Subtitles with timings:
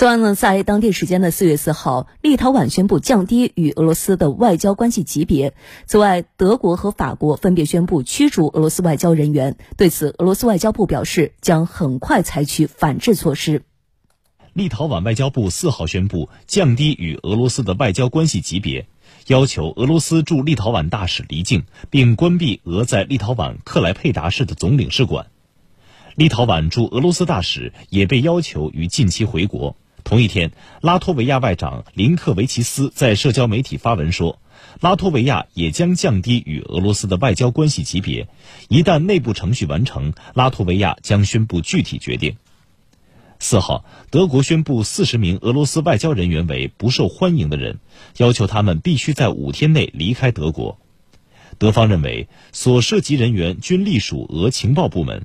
[0.00, 5.52] 此外呢，在当地时间的四月四号，立陶宛宣布降低与俄罗斯的外交关系级别。
[5.84, 9.58] 此外，德国和法国分别宣布驱逐俄罗斯外交人员。
[9.76, 13.62] 对此，俄罗斯外交部表示将很快采取反制措施。
[14.54, 18.86] 立陶宛外交部四号宣布降低与俄罗斯的外交关系级别，
[19.26, 25.26] 要求俄罗斯驻立陶宛大使离境，并关闭俄在立陶宛克莱佩达市的总领事馆。
[26.16, 29.76] 立陶宛驻俄罗斯大使也被要求于近期回国。
[30.10, 30.50] 同一天，
[30.80, 34.40] 拉脱维亚外长林克维奇斯在社交媒体发文说，
[34.80, 38.26] 拉脱维亚也将降低与俄罗斯的外交关系级别。
[38.68, 42.34] 一旦内部程序完成，拉脱维亚将宣布具体决定。
[43.38, 47.78] 四号，德国宣布四十名俄罗斯外交人员为不受欢迎的人，
[48.16, 50.80] 要求他们必须在五天内离开德国。
[51.58, 55.24] 德方认为，所涉及人员均隶属俄情报部门。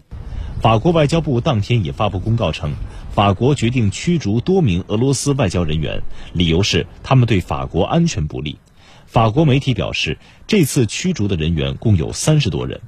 [0.66, 2.74] 法国外交部当天也发布公告称。
[3.12, 6.02] 法国决定驱逐多名俄罗斯外交人员，
[6.34, 8.58] 理由是他们对法国安全不利。
[9.06, 10.18] 法国媒体表示，
[10.48, 12.82] 这次驱逐的人员共有三十多人。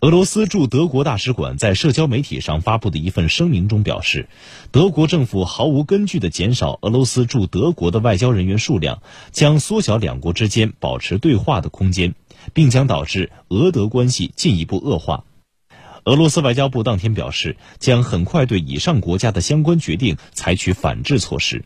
[0.00, 4.28] 俄罗斯驻德国大使馆在社交媒体上发布的一份声明中表示，
[4.70, 12.14] 德国政府毫无根据地减少俄罗斯驻德国的外交人员数量，将缩小两国之间保持对话的空间，
[12.52, 15.24] 并将导致俄德关系进一步恶化。
[16.04, 21.64] 俄罗斯外交部当天表示，将很快对以上国家的相关决定采取反制措施。